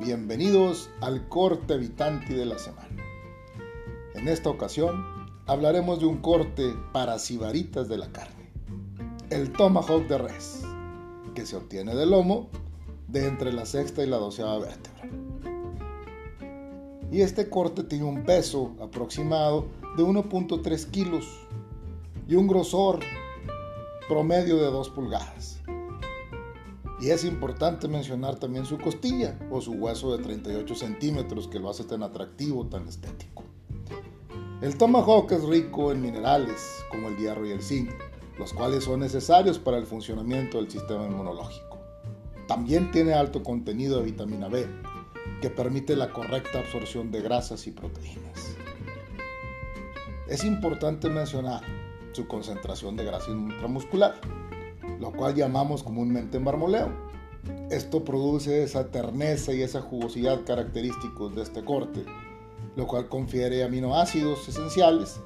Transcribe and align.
Bienvenidos 0.00 0.88
al 1.02 1.28
corte 1.28 1.76
Vitanti 1.76 2.32
de 2.32 2.46
la 2.46 2.58
semana. 2.58 2.88
En 4.14 4.28
esta 4.28 4.48
ocasión 4.48 5.04
hablaremos 5.46 6.00
de 6.00 6.06
un 6.06 6.22
corte 6.22 6.74
para 6.90 7.18
sibaritas 7.18 7.86
de 7.86 7.98
la 7.98 8.10
carne, 8.10 8.50
el 9.28 9.52
tomahawk 9.52 10.08
de 10.08 10.16
res, 10.16 10.62
que 11.34 11.44
se 11.44 11.54
obtiene 11.54 11.94
del 11.94 12.12
lomo 12.12 12.48
de 13.08 13.26
entre 13.26 13.52
la 13.52 13.66
sexta 13.66 14.02
y 14.02 14.06
la 14.06 14.16
doceava 14.16 14.58
vértebra. 14.60 15.06
Y 17.12 17.20
este 17.20 17.50
corte 17.50 17.84
tiene 17.84 18.04
un 18.06 18.24
peso 18.24 18.74
aproximado 18.80 19.66
de 19.98 20.02
1.3 20.02 20.90
kilos 20.90 21.26
y 22.26 22.36
un 22.36 22.48
grosor 22.48 23.00
promedio 24.08 24.56
de 24.56 24.70
2 24.70 24.88
pulgadas. 24.88 25.60
Y 27.00 27.10
es 27.10 27.24
importante 27.24 27.88
mencionar 27.88 28.36
también 28.36 28.66
su 28.66 28.78
costilla 28.78 29.38
o 29.50 29.60
su 29.60 29.72
hueso 29.72 30.16
de 30.16 30.22
38 30.22 30.74
centímetros 30.74 31.48
que 31.48 31.58
lo 31.58 31.70
hace 31.70 31.84
tan 31.84 32.02
atractivo, 32.02 32.66
tan 32.66 32.86
estético. 32.86 33.44
El 34.60 34.76
tomahawk 34.76 35.32
es 35.32 35.42
rico 35.44 35.92
en 35.92 36.02
minerales 36.02 36.84
como 36.90 37.08
el 37.08 37.16
hierro 37.16 37.46
y 37.46 37.52
el 37.52 37.62
zinc, 37.62 37.90
los 38.38 38.52
cuales 38.52 38.84
son 38.84 39.00
necesarios 39.00 39.58
para 39.58 39.78
el 39.78 39.86
funcionamiento 39.86 40.58
del 40.58 40.70
sistema 40.70 41.06
inmunológico. 41.06 41.78
También 42.46 42.90
tiene 42.90 43.14
alto 43.14 43.42
contenido 43.42 43.98
de 43.98 44.04
vitamina 44.04 44.48
B, 44.48 44.66
que 45.40 45.48
permite 45.48 45.96
la 45.96 46.12
correcta 46.12 46.58
absorción 46.58 47.10
de 47.10 47.22
grasas 47.22 47.66
y 47.66 47.70
proteínas. 47.70 48.56
Es 50.28 50.44
importante 50.44 51.08
mencionar 51.08 51.62
su 52.12 52.26
concentración 52.26 52.96
de 52.96 53.04
grasa 53.04 53.30
intramuscular, 53.30 54.20
lo 54.98 55.12
cual 55.12 55.34
llamamos 55.34 55.82
comúnmente 55.82 56.38
marmoleo. 56.38 56.90
Esto 57.70 58.04
produce 58.04 58.62
esa 58.62 58.90
terneza 58.90 59.52
y 59.52 59.62
esa 59.62 59.80
jugosidad 59.80 60.44
característicos 60.44 61.34
de 61.34 61.42
este 61.42 61.64
corte, 61.64 62.04
lo 62.76 62.86
cual 62.86 63.08
confiere 63.08 63.64
aminoácidos 63.64 64.48
esenciales 64.48 65.20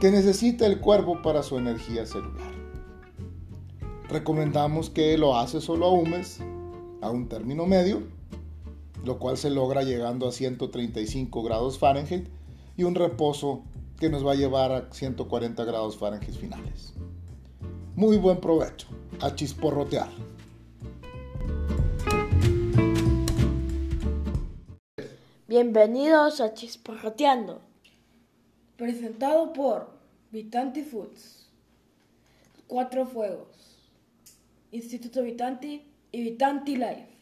que 0.00 0.10
necesita 0.10 0.66
el 0.66 0.80
cuerpo 0.80 1.22
para 1.22 1.42
su 1.42 1.58
energía 1.58 2.06
celular. 2.06 2.52
Recomendamos 4.08 4.90
que 4.90 5.18
lo 5.18 5.36
hace 5.36 5.60
solo 5.60 5.86
a 5.86 5.90
humes, 5.90 6.40
a 7.00 7.10
un 7.10 7.28
término 7.28 7.66
medio, 7.66 8.02
lo 9.04 9.18
cual 9.18 9.36
se 9.36 9.50
logra 9.50 9.82
llegando 9.82 10.28
a 10.28 10.32
135 10.32 11.42
grados 11.42 11.78
Fahrenheit 11.78 12.28
y 12.76 12.84
un 12.84 12.94
reposo 12.94 13.62
que 13.98 14.08
nos 14.08 14.24
va 14.24 14.32
a 14.32 14.36
llevar 14.36 14.72
a 14.72 14.92
140 14.92 15.64
grados 15.64 15.98
Fahrenheit 15.98 16.34
finales. 16.34 16.94
Muy 17.98 18.16
buen 18.16 18.40
provecho 18.40 18.86
a 19.20 19.34
chisporrotear. 19.34 20.08
Bienvenidos 25.48 26.40
a 26.40 26.54
Chisporroteando. 26.54 27.60
Presentado 28.76 29.52
por 29.52 29.90
Vitanti 30.30 30.82
Foods, 30.82 31.48
Cuatro 32.68 33.04
Fuegos, 33.04 33.80
Instituto 34.70 35.24
Vitanti 35.24 35.82
y 36.12 36.22
Vitanti 36.22 36.76
Life. 36.76 37.17